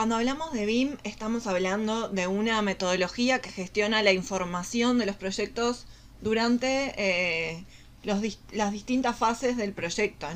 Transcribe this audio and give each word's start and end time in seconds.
Cuando 0.00 0.16
hablamos 0.16 0.54
de 0.54 0.64
BIM 0.64 0.96
estamos 1.04 1.46
hablando 1.46 2.08
de 2.08 2.26
una 2.26 2.62
metodología 2.62 3.42
que 3.42 3.50
gestiona 3.50 4.02
la 4.02 4.12
información 4.12 4.96
de 4.96 5.04
los 5.04 5.16
proyectos 5.16 5.84
durante 6.22 6.94
eh, 6.96 7.66
las 8.02 8.72
distintas 8.72 9.18
fases 9.18 9.58
del 9.58 9.74
proyecto, 9.74 10.26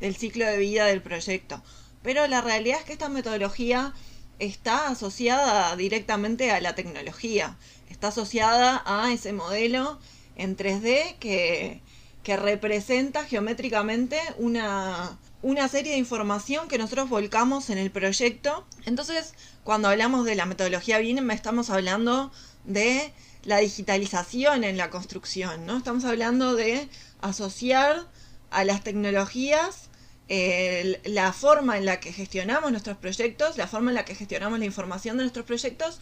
del 0.00 0.16
ciclo 0.16 0.46
de 0.46 0.56
vida 0.56 0.86
del 0.86 1.02
proyecto. 1.02 1.62
Pero 2.02 2.26
la 2.26 2.40
realidad 2.40 2.78
es 2.78 2.86
que 2.86 2.94
esta 2.94 3.10
metodología 3.10 3.92
está 4.38 4.88
asociada 4.88 5.76
directamente 5.76 6.50
a 6.50 6.62
la 6.62 6.74
tecnología, 6.74 7.58
está 7.90 8.08
asociada 8.08 8.82
a 8.86 9.12
ese 9.12 9.34
modelo 9.34 9.98
en 10.36 10.56
3D 10.56 11.18
que, 11.18 11.82
que 12.22 12.36
representa 12.36 13.24
geométricamente 13.24 14.20
una, 14.36 15.18
una 15.42 15.68
serie 15.68 15.92
de 15.92 15.98
información 15.98 16.68
que 16.68 16.78
nosotros 16.78 17.08
volcamos 17.08 17.70
en 17.70 17.78
el 17.78 17.90
proyecto. 17.90 18.66
Entonces, 18.84 19.34
cuando 19.64 19.88
hablamos 19.88 20.24
de 20.24 20.34
la 20.34 20.46
metodología 20.46 20.98
BIM, 20.98 21.30
estamos 21.30 21.70
hablando 21.70 22.30
de 22.64 23.12
la 23.44 23.58
digitalización 23.58 24.64
en 24.64 24.76
la 24.76 24.90
construcción, 24.90 25.64
¿no? 25.64 25.78
Estamos 25.78 26.04
hablando 26.04 26.54
de 26.54 26.88
asociar 27.22 28.06
a 28.50 28.64
las 28.64 28.84
tecnologías 28.84 29.90
la 31.04 31.32
forma 31.32 31.76
en 31.76 31.84
la 31.84 31.98
que 31.98 32.12
gestionamos 32.12 32.70
nuestros 32.70 32.96
proyectos, 32.98 33.56
la 33.56 33.66
forma 33.66 33.90
en 33.90 33.96
la 33.96 34.04
que 34.04 34.14
gestionamos 34.14 34.60
la 34.60 34.64
información 34.64 35.16
de 35.16 35.24
nuestros 35.24 35.44
proyectos, 35.44 35.98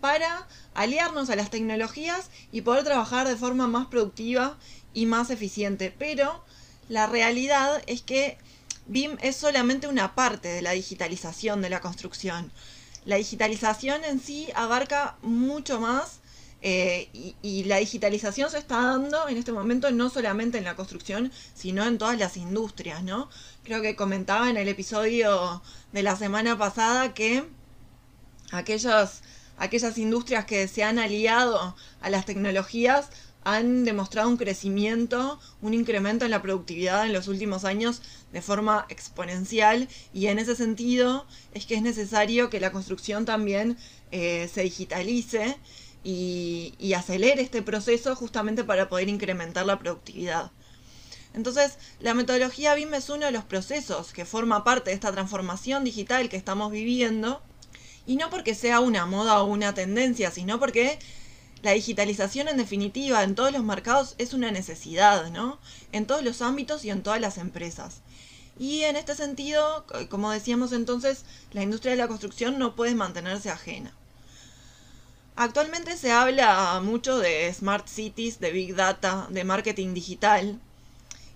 para 0.00 0.46
aliarnos 0.74 1.30
a 1.30 1.36
las 1.36 1.50
tecnologías 1.50 2.30
y 2.52 2.60
poder 2.60 2.84
trabajar 2.84 3.26
de 3.26 3.34
forma 3.34 3.66
más 3.66 3.86
productiva 3.86 4.56
y 4.96 5.04
más 5.04 5.30
eficiente. 5.30 5.94
Pero 5.96 6.42
la 6.88 7.06
realidad 7.06 7.82
es 7.86 8.00
que 8.02 8.38
BIM 8.86 9.18
es 9.20 9.36
solamente 9.36 9.86
una 9.86 10.14
parte 10.14 10.48
de 10.48 10.62
la 10.62 10.72
digitalización 10.72 11.60
de 11.60 11.70
la 11.70 11.80
construcción. 11.80 12.50
La 13.04 13.16
digitalización 13.16 14.04
en 14.04 14.18
sí 14.18 14.48
abarca 14.54 15.16
mucho 15.22 15.80
más 15.80 16.20
eh, 16.62 17.10
y, 17.42 17.64
la 17.64 17.76
digitalización 17.76 18.50
se 18.50 18.58
está 18.58 18.80
dando 18.80 19.28
en 19.28 19.36
este 19.36 19.52
momento 19.52 19.90
no 19.90 20.08
solamente 20.08 20.56
en 20.58 20.64
la 20.64 20.74
construcción, 20.74 21.30
sino 21.54 21.84
en 21.84 21.98
todas 21.98 22.18
las 22.18 22.38
industrias, 22.38 23.02
¿no? 23.04 23.28
Creo 23.64 23.82
que 23.82 23.94
comentaba 23.94 24.48
en 24.48 24.56
el 24.56 24.66
episodio 24.66 25.62
de 25.92 26.02
la 26.02 26.16
semana 26.16 26.56
pasada 26.56 27.12
que 27.12 27.44
aquellas, 28.50 29.22
aquellas 29.58 29.98
industrias 29.98 30.46
que 30.46 30.66
se 30.66 30.82
han 30.82 30.98
aliado 30.98 31.76
a 32.00 32.10
las 32.10 32.24
tecnologías 32.24 33.10
han 33.46 33.84
demostrado 33.84 34.28
un 34.28 34.38
crecimiento, 34.38 35.38
un 35.62 35.72
incremento 35.72 36.24
en 36.24 36.32
la 36.32 36.42
productividad 36.42 37.06
en 37.06 37.12
los 37.12 37.28
últimos 37.28 37.64
años 37.64 38.02
de 38.32 38.42
forma 38.42 38.86
exponencial 38.88 39.88
y 40.12 40.26
en 40.26 40.40
ese 40.40 40.56
sentido 40.56 41.28
es 41.54 41.64
que 41.64 41.76
es 41.76 41.82
necesario 41.82 42.50
que 42.50 42.58
la 42.58 42.72
construcción 42.72 43.24
también 43.24 43.78
eh, 44.10 44.50
se 44.52 44.62
digitalice 44.62 45.56
y, 46.02 46.74
y 46.80 46.94
acelere 46.94 47.40
este 47.40 47.62
proceso 47.62 48.16
justamente 48.16 48.64
para 48.64 48.88
poder 48.88 49.08
incrementar 49.08 49.64
la 49.64 49.78
productividad. 49.78 50.50
Entonces, 51.32 51.78
la 52.00 52.14
metodología 52.14 52.74
BIM 52.74 52.94
es 52.94 53.10
uno 53.10 53.26
de 53.26 53.32
los 53.32 53.44
procesos 53.44 54.12
que 54.12 54.24
forma 54.24 54.64
parte 54.64 54.90
de 54.90 54.96
esta 54.96 55.12
transformación 55.12 55.84
digital 55.84 56.28
que 56.28 56.36
estamos 56.36 56.72
viviendo, 56.72 57.42
y 58.06 58.16
no 58.16 58.28
porque 58.28 58.56
sea 58.56 58.80
una 58.80 59.06
moda 59.06 59.40
o 59.40 59.46
una 59.46 59.72
tendencia, 59.74 60.30
sino 60.32 60.58
porque 60.58 60.98
la 61.66 61.72
digitalización 61.72 62.46
en 62.46 62.58
definitiva 62.58 63.24
en 63.24 63.34
todos 63.34 63.50
los 63.50 63.64
mercados 63.64 64.14
es 64.18 64.34
una 64.34 64.52
necesidad, 64.52 65.32
¿no? 65.32 65.58
En 65.90 66.06
todos 66.06 66.22
los 66.22 66.40
ámbitos 66.40 66.84
y 66.84 66.90
en 66.90 67.02
todas 67.02 67.20
las 67.20 67.38
empresas. 67.38 68.02
Y 68.56 68.82
en 68.82 68.94
este 68.94 69.16
sentido, 69.16 69.84
como 70.08 70.30
decíamos 70.30 70.70
entonces, 70.70 71.24
la 71.50 71.64
industria 71.64 71.90
de 71.90 71.98
la 71.98 72.06
construcción 72.06 72.60
no 72.60 72.76
puede 72.76 72.94
mantenerse 72.94 73.50
ajena. 73.50 73.92
Actualmente 75.34 75.96
se 75.96 76.12
habla 76.12 76.80
mucho 76.84 77.18
de 77.18 77.52
smart 77.52 77.88
cities, 77.88 78.38
de 78.38 78.52
big 78.52 78.76
data, 78.76 79.26
de 79.28 79.42
marketing 79.42 79.92
digital. 79.92 80.60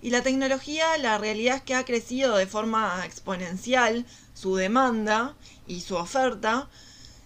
Y 0.01 0.11
la 0.11 0.23
tecnología, 0.23 0.97
la 0.97 1.17
realidad 1.17 1.57
es 1.57 1.61
que 1.63 1.75
ha 1.75 1.83
crecido 1.83 2.37
de 2.37 2.47
forma 2.47 3.05
exponencial 3.05 4.05
su 4.33 4.55
demanda 4.55 5.35
y 5.67 5.81
su 5.81 5.97
oferta, 5.97 6.69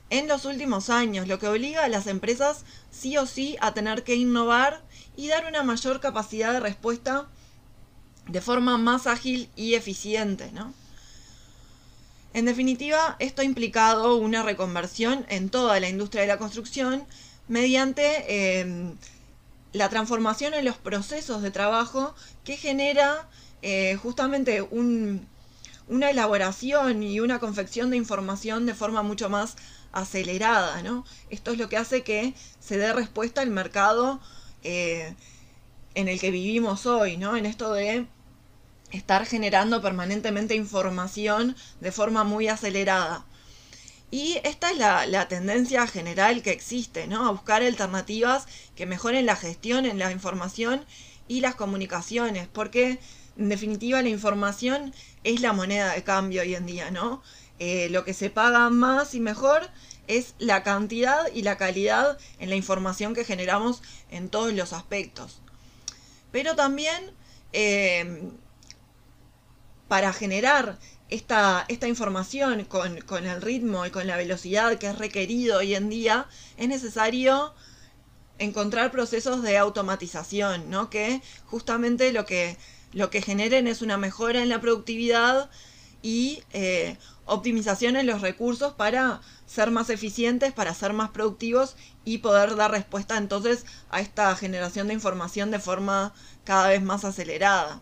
en 0.09 0.27
los 0.27 0.45
últimos 0.45 0.89
años, 0.89 1.27
lo 1.27 1.39
que 1.39 1.47
obliga 1.47 1.83
a 1.83 1.89
las 1.89 2.07
empresas 2.07 2.63
sí 2.91 3.17
o 3.17 3.25
sí 3.25 3.57
a 3.59 3.73
tener 3.73 4.03
que 4.03 4.15
innovar 4.15 4.83
y 5.17 5.27
dar 5.27 5.45
una 5.45 5.63
mayor 5.63 5.99
capacidad 5.99 6.53
de 6.53 6.59
respuesta 6.59 7.27
de 8.27 8.41
forma 8.41 8.77
más 8.77 9.07
ágil 9.07 9.49
y 9.55 9.75
eficiente, 9.75 10.51
¿no? 10.51 10.73
En 12.33 12.45
definitiva, 12.45 13.15
esto 13.19 13.41
ha 13.41 13.45
implicado 13.45 14.17
una 14.17 14.43
reconversión 14.43 15.25
en 15.29 15.49
toda 15.49 15.79
la 15.79 15.87
industria 15.87 16.21
de 16.23 16.27
la 16.27 16.37
construcción 16.37 17.05
mediante 17.47 18.59
em, 18.59 18.95
la 19.71 19.89
transformación 19.89 20.53
en 20.53 20.65
los 20.65 20.77
procesos 20.77 21.41
de 21.41 21.51
trabajo 21.51 22.13
que 22.43 22.57
genera 22.57 23.29
eh, 23.61 23.97
justamente 24.01 24.61
una 25.87 26.09
elaboración 26.09 27.03
y 27.03 27.19
una 27.19 27.39
confección 27.39 27.89
de 27.89 27.97
información 27.97 28.65
de 28.65 28.73
forma 28.73 29.03
mucho 29.03 29.29
más 29.29 29.55
acelerada, 29.91 30.81
¿no? 30.81 31.05
Esto 31.29 31.51
es 31.51 31.57
lo 31.57 31.69
que 31.69 31.77
hace 31.77 32.03
que 32.03 32.33
se 32.59 32.77
dé 32.77 32.91
respuesta 32.93 33.41
al 33.41 33.49
mercado 33.49 34.19
eh, 34.63 35.15
en 35.93 36.07
el 36.07 36.19
que 36.19 36.31
vivimos 36.31 36.85
hoy, 36.85 37.17
¿no? 37.17 37.37
En 37.37 37.45
esto 37.45 37.73
de 37.73 38.07
estar 38.91 39.25
generando 39.25 39.81
permanentemente 39.81 40.55
información 40.55 41.55
de 41.81 41.91
forma 41.91 42.23
muy 42.23 42.47
acelerada. 42.47 43.25
Y 44.11 44.39
esta 44.43 44.71
es 44.71 44.77
la, 44.77 45.27
tendencia 45.27 45.87
general 45.87 46.41
que 46.41 46.51
existe, 46.51 47.07
¿no? 47.07 47.27
A 47.27 47.31
buscar 47.31 47.63
alternativas 47.63 48.47
que 48.75 48.85
mejoren 48.85 49.25
la 49.25 49.35
gestión 49.35 49.85
en 49.85 49.99
la 49.99 50.11
información 50.11 50.85
y 51.27 51.41
las 51.41 51.55
comunicaciones, 51.55 52.47
porque 52.47 52.99
en 53.37 53.49
definitiva 53.49 54.01
la 54.01 54.09
información 54.09 54.93
es 55.23 55.41
la 55.41 55.53
moneda 55.53 55.93
de 55.93 56.03
cambio 56.03 56.41
hoy 56.41 56.55
en 56.55 56.65
día, 56.65 56.91
¿no? 56.91 57.21
Eh, 57.59 57.89
lo 57.89 58.03
que 58.03 58.13
se 58.13 58.29
paga 58.29 58.69
más 58.69 59.15
y 59.15 59.19
mejor 59.19 59.69
es 60.07 60.35
la 60.37 60.63
cantidad 60.63 61.27
y 61.33 61.41
la 61.41 61.57
calidad 61.57 62.17
en 62.39 62.49
la 62.49 62.55
información 62.55 63.13
que 63.13 63.25
generamos 63.25 63.81
en 64.11 64.29
todos 64.29 64.53
los 64.53 64.73
aspectos. 64.73 65.41
Pero 66.31 66.55
también 66.55 67.11
eh, 67.53 68.29
para 69.87 70.13
generar 70.13 70.77
esta, 71.09 71.65
información 71.87 72.65
con, 72.65 72.99
con, 73.01 73.25
el 73.25 73.41
ritmo 73.41 73.85
y 73.85 73.91
con 73.91 74.07
la 74.07 74.17
velocidad 74.17 74.77
que 74.77 74.87
es 74.87 74.97
requerido 74.97 75.59
hoy 75.59 75.75
en 75.75 75.89
día, 75.89 76.27
es 76.57 76.67
necesario 76.67 77.53
encontrar 78.37 78.91
procesos 78.91 79.41
de 79.43 79.57
automatización, 79.57 80.69
¿no? 80.69 80.89
Que 80.89 81.21
justamente 81.45 82.11
lo 82.11 82.25
que, 82.25 82.57
lo 82.95 83.09
que 83.09 83.21
generen 83.21 83.67
es 83.67 83.83
una 83.83 83.97
mejora 83.97 84.41
en 84.41 84.49
la 84.49 84.61
productividad 84.61 85.49
y 86.01 86.41
eh, 86.53 86.97
optimización 87.25 87.97
en 87.97 88.07
los 88.07 88.21
recursos 88.21 88.73
para 88.73 89.21
ser 89.45 89.69
más 89.69 89.89
eficientes, 89.89 90.53
para 90.53 90.73
ser 90.73 90.93
más 90.93 91.09
productivos 91.09 91.75
y 92.05 92.19
poder 92.19 92.55
dar 92.55 92.71
respuesta 92.71 93.17
entonces 93.17 93.65
a 93.89 93.99
esta 93.99 94.33
generación 94.37 94.87
de 94.87 94.93
información 94.93 95.51
de 95.51 95.59
forma 95.59 96.13
cada 96.45 96.69
vez 96.69 96.81
más 96.81 97.03
acelerada. 97.03 97.81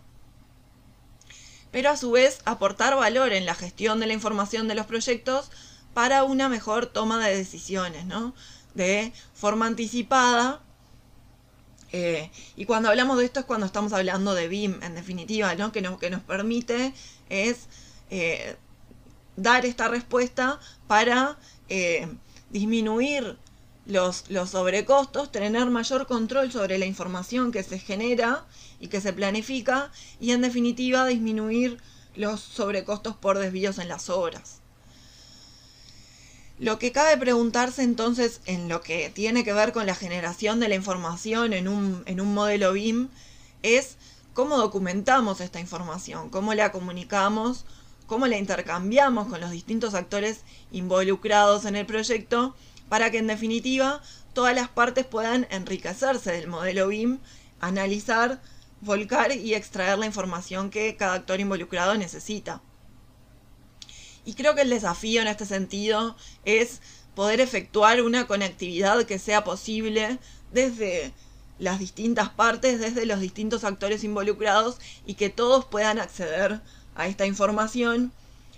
Pero 1.70 1.90
a 1.90 1.96
su 1.96 2.10
vez 2.10 2.40
aportar 2.44 2.96
valor 2.96 3.32
en 3.32 3.46
la 3.46 3.54
gestión 3.54 4.00
de 4.00 4.08
la 4.08 4.14
información 4.14 4.66
de 4.66 4.74
los 4.74 4.86
proyectos 4.86 5.50
para 5.94 6.24
una 6.24 6.48
mejor 6.48 6.86
toma 6.86 7.24
de 7.24 7.36
decisiones, 7.36 8.04
¿no? 8.04 8.34
De 8.74 9.12
forma 9.32 9.66
anticipada. 9.66 10.60
Eh, 11.96 12.28
y 12.56 12.64
cuando 12.64 12.88
hablamos 12.88 13.18
de 13.18 13.24
esto 13.24 13.38
es 13.38 13.46
cuando 13.46 13.66
estamos 13.66 13.92
hablando 13.92 14.34
de 14.34 14.48
BIM, 14.48 14.82
en 14.82 14.96
definitiva, 14.96 15.54
¿no? 15.54 15.70
Que, 15.70 15.80
nos, 15.80 16.22
permite 16.26 16.92
es 17.28 17.68
eh, 18.10 18.56
dar 19.36 19.64
esta 19.64 19.86
respuesta 19.86 20.58
para 20.88 21.38
eh, 21.68 22.08
disminuir 22.50 23.36
los, 23.86 24.28
los 24.28 24.50
sobrecostos, 24.50 25.30
tener 25.30 25.70
mayor 25.70 26.08
control 26.08 26.50
sobre 26.50 26.78
la 26.78 26.86
información 26.86 27.52
que 27.52 27.62
se 27.62 27.78
genera 27.78 28.44
y 28.80 28.88
que 28.88 29.00
se 29.00 29.12
planifica 29.12 29.92
y 30.18 30.32
en 30.32 30.40
definitiva 30.40 31.06
disminuir 31.06 31.80
los 32.16 32.40
sobrecostos 32.40 33.14
por 33.14 33.38
desvíos 33.38 33.78
en 33.78 33.88
las 33.88 34.10
obras. 34.10 34.63
Lo 36.58 36.78
que 36.78 36.92
cabe 36.92 37.16
preguntarse 37.16 37.82
entonces 37.82 38.40
en 38.46 38.68
lo 38.68 38.80
que 38.80 39.10
tiene 39.10 39.42
que 39.42 39.52
ver 39.52 39.72
con 39.72 39.86
la 39.86 39.96
generación 39.96 40.60
de 40.60 40.68
la 40.68 40.76
información 40.76 41.52
en 41.52 41.66
un, 41.66 42.04
en 42.06 42.20
un 42.20 42.32
modelo 42.32 42.72
BIM 42.72 43.08
es 43.64 43.96
cómo 44.34 44.56
documentamos 44.56 45.40
esta 45.40 45.58
información, 45.58 46.30
cómo 46.30 46.54
la 46.54 46.70
comunicamos, 46.70 47.64
cómo 48.06 48.28
la 48.28 48.38
intercambiamos 48.38 49.26
con 49.26 49.40
los 49.40 49.50
distintos 49.50 49.94
actores 49.94 50.42
involucrados 50.70 51.64
en 51.64 51.74
el 51.74 51.86
proyecto 51.86 52.54
para 52.88 53.10
que 53.10 53.18
en 53.18 53.26
definitiva 53.26 54.00
todas 54.32 54.54
las 54.54 54.68
partes 54.68 55.04
puedan 55.06 55.48
enriquecerse 55.50 56.30
del 56.30 56.46
modelo 56.46 56.86
BIM, 56.86 57.18
analizar, 57.58 58.40
volcar 58.80 59.32
y 59.32 59.54
extraer 59.54 59.98
la 59.98 60.06
información 60.06 60.70
que 60.70 60.94
cada 60.94 61.14
actor 61.14 61.40
involucrado 61.40 61.96
necesita. 61.96 62.60
Y 64.24 64.34
creo 64.34 64.54
que 64.54 64.62
el 64.62 64.70
desafío 64.70 65.20
en 65.20 65.28
este 65.28 65.46
sentido 65.46 66.16
es 66.44 66.80
poder 67.14 67.40
efectuar 67.40 68.02
una 68.02 68.26
conectividad 68.26 69.04
que 69.04 69.18
sea 69.18 69.44
posible 69.44 70.18
desde 70.52 71.12
las 71.58 71.78
distintas 71.78 72.30
partes, 72.30 72.80
desde 72.80 73.06
los 73.06 73.20
distintos 73.20 73.64
actores 73.64 74.02
involucrados 74.04 74.78
y 75.06 75.14
que 75.14 75.30
todos 75.30 75.64
puedan 75.64 75.98
acceder 75.98 76.60
a 76.96 77.06
esta 77.06 77.26
información, 77.26 78.12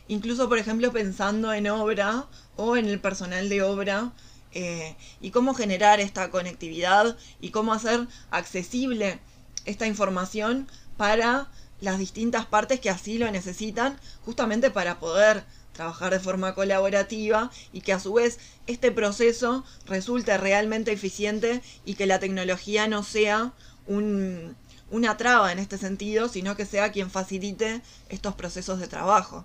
incluso 0.08 0.48
por 0.48 0.58
ejemplo 0.58 0.92
pensando 0.92 1.52
en 1.52 1.68
obra 1.68 2.26
o 2.56 2.76
en 2.76 2.86
el 2.86 3.00
personal 3.00 3.48
de 3.48 3.62
obra 3.62 4.12
eh, 4.52 4.96
y 5.20 5.30
cómo 5.30 5.52
generar 5.52 6.00
esta 6.00 6.30
conectividad 6.30 7.16
y 7.40 7.50
cómo 7.50 7.74
hacer 7.74 8.06
accesible 8.30 9.18
esta 9.66 9.86
información 9.86 10.68
para 10.96 11.48
las 11.80 11.98
distintas 11.98 12.46
partes 12.46 12.80
que 12.80 12.90
así 12.90 13.18
lo 13.18 13.30
necesitan, 13.30 13.98
justamente 14.24 14.70
para 14.70 14.98
poder 14.98 15.44
trabajar 15.72 16.12
de 16.12 16.20
forma 16.20 16.54
colaborativa 16.54 17.50
y 17.72 17.82
que 17.82 17.92
a 17.92 18.00
su 18.00 18.14
vez 18.14 18.38
este 18.66 18.90
proceso 18.90 19.64
resulte 19.86 20.36
realmente 20.38 20.90
eficiente 20.90 21.62
y 21.84 21.94
que 21.94 22.06
la 22.06 22.18
tecnología 22.18 22.88
no 22.88 23.02
sea 23.02 23.52
una 23.86 25.16
traba 25.16 25.52
en 25.52 25.58
este 25.58 25.78
sentido, 25.78 26.28
sino 26.28 26.56
que 26.56 26.66
sea 26.66 26.92
quien 26.92 27.10
facilite 27.10 27.82
estos 28.08 28.34
procesos 28.34 28.80
de 28.80 28.88
trabajo. 28.88 29.44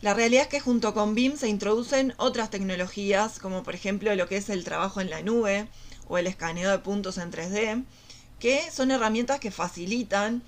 La 0.00 0.14
realidad 0.14 0.44
es 0.44 0.48
que 0.48 0.60
junto 0.60 0.94
con 0.94 1.14
BIM 1.14 1.36
se 1.36 1.48
introducen 1.48 2.14
otras 2.18 2.50
tecnologías, 2.50 3.40
como 3.40 3.64
por 3.64 3.74
ejemplo 3.74 4.14
lo 4.14 4.28
que 4.28 4.36
es 4.36 4.48
el 4.48 4.64
trabajo 4.64 5.00
en 5.00 5.10
la 5.10 5.22
nube 5.22 5.68
o 6.06 6.18
el 6.18 6.26
escaneo 6.26 6.70
de 6.70 6.78
puntos 6.78 7.18
en 7.18 7.32
3D, 7.32 7.84
que 8.38 8.70
son 8.70 8.90
herramientas 8.90 9.40
que 9.40 9.50
facilitan 9.50 10.42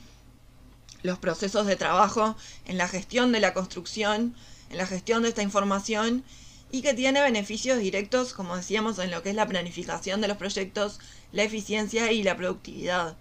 los 1.02 1.18
procesos 1.18 1.66
de 1.66 1.76
trabajo 1.76 2.36
en 2.66 2.78
la 2.78 2.88
gestión 2.88 3.32
de 3.32 3.40
la 3.40 3.54
construcción, 3.54 4.34
en 4.70 4.76
la 4.76 4.86
gestión 4.86 5.22
de 5.22 5.30
esta 5.30 5.42
información 5.42 6.24
y 6.70 6.82
que 6.82 6.94
tiene 6.94 7.20
beneficios 7.20 7.78
directos, 7.78 8.32
como 8.32 8.56
decíamos, 8.56 8.98
en 8.98 9.10
lo 9.10 9.22
que 9.22 9.30
es 9.30 9.34
la 9.34 9.48
planificación 9.48 10.20
de 10.20 10.28
los 10.28 10.36
proyectos, 10.36 11.00
la 11.32 11.42
eficiencia 11.42 12.12
y 12.12 12.22
la 12.22 12.36
productividad. 12.36 13.16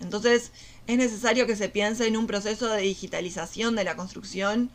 Entonces, 0.00 0.52
es 0.86 0.98
necesario 0.98 1.46
que 1.46 1.56
se 1.56 1.68
piense 1.68 2.06
en 2.06 2.16
un 2.16 2.26
proceso 2.26 2.68
de 2.68 2.82
digitalización 2.82 3.76
de 3.76 3.84
la 3.84 3.96
construcción, 3.96 4.70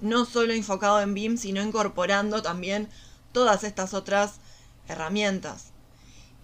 no 0.00 0.24
solo 0.24 0.54
enfocado 0.54 1.00
en 1.00 1.12
BIM, 1.12 1.36
sino 1.36 1.62
incorporando 1.62 2.40
también 2.40 2.88
todas 3.32 3.64
estas 3.64 3.92
otras 3.92 4.36
herramientas. 4.88 5.66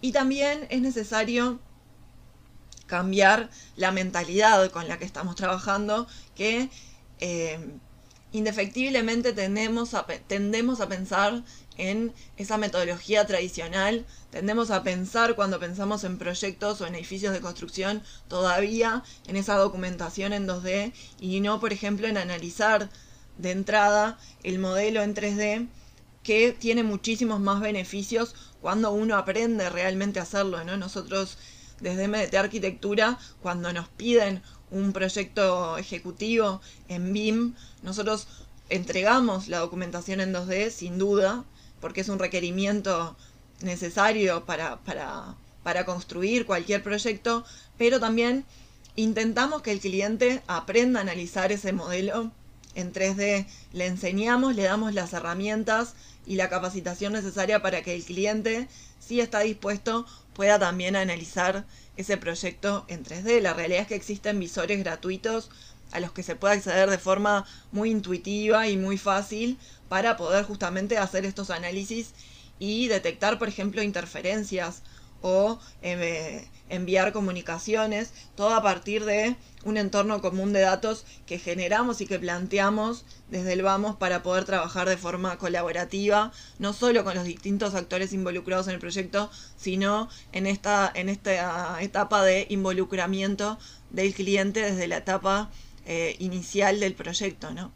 Y 0.01 0.11
también 0.11 0.67
es 0.69 0.81
necesario 0.81 1.59
cambiar 2.87 3.49
la 3.75 3.91
mentalidad 3.91 4.71
con 4.71 4.87
la 4.87 4.97
que 4.97 5.05
estamos 5.05 5.35
trabajando, 5.35 6.07
que 6.35 6.69
eh, 7.19 7.59
indefectiblemente 8.31 9.33
tendemos 9.33 9.93
a, 9.93 10.07
pensar 10.87 11.43
en 11.77 12.13
esa 12.37 12.57
metodología 12.57 13.25
tradicional, 13.25 14.05
tendemos 14.31 14.71
a 14.71 14.83
pensar 14.83 15.35
cuando 15.35 15.59
pensamos 15.59 16.03
en 16.03 16.17
proyectos 16.17 16.81
o 16.81 16.87
en 16.87 16.95
edificios 16.95 17.33
de 17.33 17.41
construcción 17.41 18.03
todavía 18.27 19.03
en 19.27 19.35
esa 19.35 19.55
documentación 19.55 20.33
en 20.33 20.47
2D 20.47 20.93
y 21.19 21.39
no, 21.39 21.59
por 21.59 21.71
ejemplo, 21.71 22.07
en 22.07 22.17
analizar 22.17 22.89
de 23.37 23.51
entrada 23.51 24.17
el 24.43 24.59
modelo 24.59 25.03
en 25.03 25.13
3D 25.13 25.67
que 26.23 26.51
tiene 26.51 26.83
muchísimos 26.83 27.39
más 27.39 27.61
beneficios 27.61 28.35
cuando 28.59 28.91
uno 28.91 29.15
aprende 29.15 29.69
realmente 29.69 30.19
a 30.19 30.23
hacerlo, 30.23 30.63
¿no? 30.63 30.75
Nosotros 30.75 31.37
desde 31.79 32.07
MDT 32.07 32.35
Arquitectura, 32.35 33.19
cuando 33.41 33.71
nos 33.73 33.87
piden 33.89 34.41
un 34.71 34.93
proyecto 34.93 35.77
ejecutivo 35.77 36.61
en 36.87 37.13
BIM, 37.13 37.55
nosotros 37.83 38.27
entregamos 38.69 39.47
la 39.47 39.59
documentación 39.59 40.19
en 40.19 40.33
2D 40.33 40.69
sin 40.71 40.97
duda, 40.97 41.45
porque 41.79 42.01
es 42.01 42.09
un 42.09 42.19
requerimiento 42.19 43.15
necesario 43.61 44.45
para, 44.45 44.77
para, 44.77 45.35
para 45.63 45.85
construir 45.85 46.45
cualquier 46.45 46.83
proyecto, 46.83 47.45
pero 47.77 47.99
también 47.99 48.45
intentamos 48.95 49.61
que 49.61 49.71
el 49.71 49.79
cliente 49.79 50.41
aprenda 50.47 50.99
a 50.99 51.03
analizar 51.03 51.51
ese 51.51 51.71
modelo 51.71 52.31
en 52.77 52.93
3D. 52.93 53.45
Le 53.73 53.87
enseñamos, 53.87 54.55
le 54.55 54.63
damos 54.63 54.93
las 54.93 55.11
herramientas 55.13 55.95
y 56.25 56.35
la 56.35 56.47
capacitación 56.47 57.13
necesaria 57.13 57.61
para 57.61 57.81
que 57.81 57.95
el 57.95 58.03
cliente, 58.05 58.67
si 58.99 59.19
está 59.19 59.39
dispuesto, 59.39 60.05
pueda 60.33 60.59
también 60.59 60.95
analizar 60.95 61.65
ese 61.97 62.17
proyecto 62.17 62.85
en 62.87 63.03
3D. 63.03 63.41
La 63.41 63.53
realidad 63.53 63.81
es 63.81 63.87
que 63.87 63.95
existen 63.95 64.39
visores 64.39 64.79
gratuitos 64.79 65.49
a 65.91 65.99
los 65.99 66.11
que 66.11 66.23
se 66.23 66.35
puede 66.35 66.55
acceder 66.55 66.89
de 66.89 66.97
forma 66.97 67.45
muy 67.71 67.89
intuitiva 67.89 68.67
y 68.67 68.77
muy 68.77 68.97
fácil 68.97 69.57
para 69.89 70.15
poder 70.15 70.45
justamente 70.45 70.97
hacer 70.97 71.25
estos 71.25 71.49
análisis 71.49 72.13
y 72.59 72.87
detectar, 72.87 73.39
por 73.39 73.47
ejemplo, 73.47 73.81
interferencias 73.81 74.83
o 75.21 75.59
eh, 75.81 76.47
enviar 76.69 77.13
comunicaciones, 77.13 78.13
todo 78.35 78.53
a 78.53 78.61
partir 78.61 79.05
de 79.05 79.35
un 79.63 79.77
entorno 79.77 80.21
común 80.21 80.53
de 80.53 80.61
datos 80.61 81.05
que 81.25 81.39
generamos 81.39 82.01
y 82.01 82.07
que 82.07 82.19
planteamos 82.19 83.05
desde 83.29 83.53
el 83.53 83.61
Vamos 83.61 83.97
para 83.97 84.23
poder 84.23 84.45
trabajar 84.45 84.87
de 84.87 84.97
forma 84.97 85.37
colaborativa, 85.37 86.31
no 86.59 86.73
solo 86.73 87.03
con 87.03 87.15
los 87.15 87.25
distintos 87.25 87.75
actores 87.75 88.13
involucrados 88.13 88.67
en 88.67 88.75
el 88.75 88.79
proyecto, 88.79 89.29
sino 89.57 90.09
en 90.31 90.47
esta, 90.47 90.91
en 90.93 91.09
esta 91.09 91.81
etapa 91.81 92.23
de 92.23 92.47
involucramiento 92.49 93.57
del 93.89 94.13
cliente 94.13 94.61
desde 94.61 94.87
la 94.87 94.97
etapa 94.97 95.49
eh, 95.85 96.15
inicial 96.19 96.79
del 96.79 96.93
proyecto, 96.93 97.51
¿no? 97.51 97.71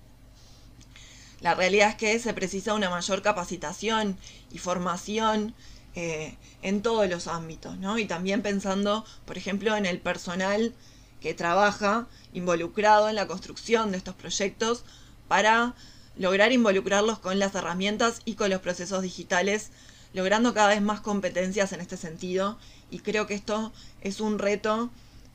La 1.41 1.55
realidad 1.55 1.89
es 1.89 1.95
que 1.95 2.19
se 2.19 2.33
precisa 2.33 2.75
una 2.75 2.89
mayor 2.89 3.23
capacitación 3.23 4.15
y 4.51 4.59
formación 4.59 5.55
eh, 5.95 6.35
en 6.61 6.81
todos 6.81 7.09
los 7.09 7.27
ámbitos, 7.27 7.77
¿no? 7.77 7.97
Y 7.97 8.05
también 8.05 8.41
pensando, 8.41 9.05
por 9.25 9.37
ejemplo, 9.37 9.75
en 9.75 9.85
el 9.85 9.99
personal 9.99 10.73
que 11.19 11.33
trabaja 11.33 12.07
involucrado 12.33 13.09
en 13.09 13.15
la 13.15 13.27
construcción 13.27 13.91
de 13.91 13.97
estos 13.97 14.15
proyectos 14.15 14.83
para 15.27 15.75
lograr 16.17 16.51
involucrarlos 16.51 17.19
con 17.19 17.39
las 17.39 17.55
herramientas 17.55 18.21
y 18.25 18.35
con 18.35 18.49
los 18.49 18.61
procesos 18.61 19.01
digitales, 19.01 19.71
logrando 20.13 20.53
cada 20.53 20.69
vez 20.69 20.81
más 20.81 21.01
competencias 21.01 21.71
en 21.73 21.81
este 21.81 21.97
sentido. 21.97 22.57
Y 22.89 22.99
creo 22.99 23.27
que 23.27 23.33
esto 23.33 23.71
es 24.01 24.19
un 24.19 24.39
reto 24.39 24.89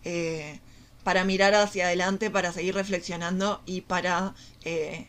eh, 0.05 0.61
para 1.05 1.25
mirar 1.25 1.55
hacia 1.55 1.87
adelante, 1.87 2.31
para 2.31 2.53
seguir 2.53 2.75
reflexionando 2.75 3.63
y 3.65 3.83
para 3.83 4.35
eh, 4.65 5.09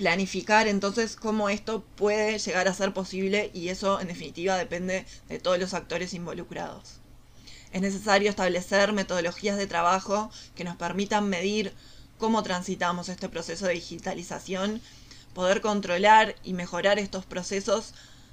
planificar 0.00 0.66
entonces 0.66 1.14
cómo 1.14 1.50
esto 1.50 1.84
puede 1.94 2.38
llegar 2.38 2.68
a 2.68 2.72
ser 2.72 2.94
posible 2.94 3.50
y 3.52 3.68
eso 3.68 4.00
en 4.00 4.08
definitiva 4.08 4.56
depende 4.56 5.04
de 5.28 5.38
todos 5.38 5.58
los 5.58 5.74
actores 5.74 6.14
involucrados. 6.14 7.00
Es 7.70 7.82
necesario 7.82 8.30
establecer 8.30 8.94
metodologías 8.94 9.58
de 9.58 9.66
trabajo 9.66 10.30
que 10.54 10.64
nos 10.64 10.76
permitan 10.76 11.28
medir 11.28 11.74
cómo 12.16 12.42
transitamos 12.42 13.10
este 13.10 13.28
proceso 13.28 13.66
de 13.66 13.74
digitalización, 13.74 14.80
poder 15.34 15.60
controlar 15.60 16.34
y 16.44 16.54
mejorar 16.54 16.98
estos 16.98 17.26
procesos 17.26 17.92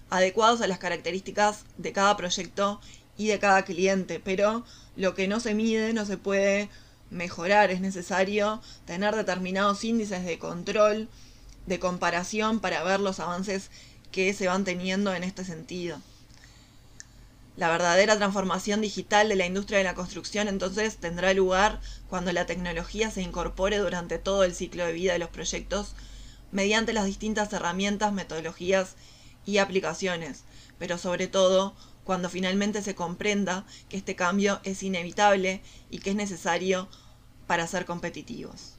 adecuados 0.09 0.61
a 0.61 0.67
las 0.67 0.79
características 0.79 1.65
de 1.77 1.91
cada 1.91 2.15
proyecto 2.15 2.79
y 3.17 3.27
de 3.27 3.39
cada 3.39 3.65
cliente, 3.65 4.21
pero 4.21 4.63
lo 4.95 5.15
que 5.15 5.27
no 5.27 5.41
se 5.41 5.53
mide 5.53 5.91
no 5.91 6.05
se 6.05 6.15
puede 6.15 6.69
mejorar, 7.09 7.71
es 7.71 7.81
necesario 7.81 8.61
tener 8.85 9.17
determinados 9.17 9.83
índices 9.83 10.23
de 10.23 10.39
control, 10.39 11.09
de 11.67 11.79
comparación 11.79 12.59
para 12.59 12.83
ver 12.83 12.99
los 12.99 13.19
avances 13.19 13.69
que 14.11 14.33
se 14.33 14.47
van 14.47 14.63
teniendo 14.63 15.13
en 15.13 15.23
este 15.23 15.45
sentido. 15.45 16.01
La 17.57 17.69
verdadera 17.69 18.15
transformación 18.17 18.81
digital 18.81 19.29
de 19.29 19.35
la 19.35 19.45
industria 19.45 19.79
de 19.79 19.83
la 19.83 19.95
construcción 19.95 20.47
entonces 20.47 20.97
tendrá 20.97 21.33
lugar 21.33 21.81
cuando 22.09 22.31
la 22.31 22.45
tecnología 22.45 23.11
se 23.11 23.21
incorpore 23.21 23.77
durante 23.79 24.17
todo 24.17 24.43
el 24.43 24.55
ciclo 24.55 24.85
de 24.85 24.93
vida 24.93 25.13
de 25.13 25.19
los 25.19 25.29
proyectos 25.29 25.95
mediante 26.51 26.93
las 26.93 27.05
distintas 27.05 27.51
herramientas, 27.51 28.13
metodologías 28.13 28.95
y 29.45 29.57
aplicaciones, 29.57 30.43
pero 30.77 30.97
sobre 30.97 31.27
todo 31.27 31.75
cuando 32.03 32.29
finalmente 32.29 32.81
se 32.81 32.95
comprenda 32.95 33.65
que 33.89 33.97
este 33.97 34.15
cambio 34.15 34.61
es 34.63 34.83
inevitable 34.83 35.61
y 35.89 35.99
que 35.99 36.11
es 36.11 36.15
necesario 36.15 36.87
para 37.47 37.67
ser 37.67 37.85
competitivos. 37.85 38.76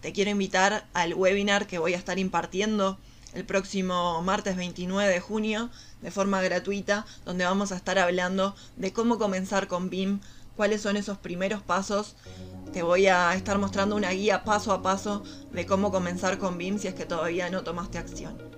Te 0.00 0.12
quiero 0.12 0.30
invitar 0.30 0.86
al 0.92 1.14
webinar 1.14 1.66
que 1.66 1.78
voy 1.78 1.94
a 1.94 1.96
estar 1.96 2.20
impartiendo 2.20 2.98
el 3.34 3.44
próximo 3.44 4.22
martes 4.22 4.56
29 4.56 5.12
de 5.12 5.20
junio 5.20 5.70
de 6.02 6.12
forma 6.12 6.40
gratuita, 6.40 7.04
donde 7.24 7.44
vamos 7.44 7.72
a 7.72 7.76
estar 7.76 7.98
hablando 7.98 8.54
de 8.76 8.92
cómo 8.92 9.18
comenzar 9.18 9.66
con 9.66 9.90
BIM, 9.90 10.20
cuáles 10.56 10.82
son 10.82 10.96
esos 10.96 11.18
primeros 11.18 11.62
pasos. 11.62 12.14
Te 12.72 12.82
voy 12.82 13.08
a 13.08 13.34
estar 13.34 13.58
mostrando 13.58 13.96
una 13.96 14.10
guía 14.12 14.44
paso 14.44 14.72
a 14.72 14.82
paso 14.82 15.24
de 15.50 15.66
cómo 15.66 15.90
comenzar 15.90 16.38
con 16.38 16.58
BIM 16.58 16.78
si 16.78 16.86
es 16.86 16.94
que 16.94 17.04
todavía 17.04 17.50
no 17.50 17.64
tomaste 17.64 17.98
acción. 17.98 18.57